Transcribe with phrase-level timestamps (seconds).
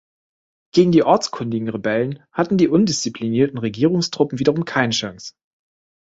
[0.73, 5.35] Gegen die ortskundigen Rebellen hatten die undisziplinierten Regierungstruppen wiederum keine Chance.